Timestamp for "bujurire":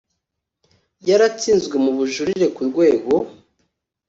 1.97-2.45